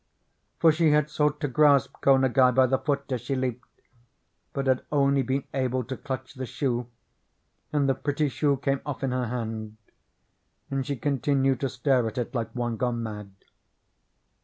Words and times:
For 0.57 0.71
she 0.71 0.89
had 0.89 1.11
sought 1.11 1.39
to 1.41 1.47
grasp 1.47 1.93
Ko 2.01 2.15
Ngai 2.17 2.55
by 2.55 2.65
the 2.65 2.79
foot 2.79 3.03
as 3.11 3.21
she 3.21 3.35
leaped, 3.35 3.67
but 4.51 4.65
had 4.65 4.83
only 4.91 5.21
been 5.21 5.43
able 5.53 5.83
to 5.83 5.95
clutch 5.95 6.33
the 6.33 6.47
shoe, 6.47 6.87
and 7.71 7.87
the 7.87 7.93
pretty 7.93 8.27
shoe 8.27 8.57
came 8.57 8.81
off 8.83 9.03
in 9.03 9.11
her 9.11 9.27
hand; 9.27 9.77
and 10.71 10.87
she 10.87 10.95
continued 10.95 11.59
to 11.59 11.69
stare 11.69 12.07
at 12.07 12.17
it 12.17 12.33
like 12.33 12.49
one 12.55 12.77
gone 12.77 13.03
mad. 13.03 13.29